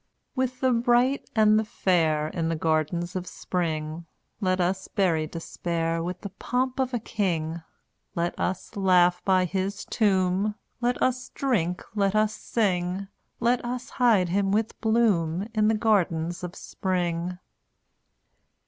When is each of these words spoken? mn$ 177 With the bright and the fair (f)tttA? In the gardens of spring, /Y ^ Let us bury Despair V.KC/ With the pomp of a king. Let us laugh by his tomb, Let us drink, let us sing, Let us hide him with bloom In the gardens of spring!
mn$ 0.35 0.41
177 0.41 0.41
With 0.41 0.61
the 0.63 0.83
bright 0.83 1.29
and 1.35 1.59
the 1.59 1.63
fair 1.63 2.31
(f)tttA? 2.31 2.35
In 2.35 2.49
the 2.49 2.55
gardens 2.55 3.15
of 3.15 3.27
spring, 3.27 3.91
/Y 3.91 3.97
^ 3.99 4.05
Let 4.41 4.59
us 4.59 4.87
bury 4.87 5.27
Despair 5.27 5.97
V.KC/ 5.99 6.03
With 6.05 6.21
the 6.21 6.29
pomp 6.39 6.79
of 6.79 6.91
a 6.91 6.97
king. 6.99 7.61
Let 8.15 8.39
us 8.39 8.75
laugh 8.75 9.23
by 9.23 9.45
his 9.45 9.85
tomb, 9.85 10.55
Let 10.81 10.99
us 11.03 11.29
drink, 11.29 11.85
let 11.93 12.15
us 12.15 12.33
sing, 12.33 13.09
Let 13.39 13.63
us 13.63 13.89
hide 13.91 14.29
him 14.29 14.51
with 14.51 14.81
bloom 14.81 15.47
In 15.53 15.67
the 15.67 15.75
gardens 15.77 16.43
of 16.43 16.55
spring! 16.55 17.37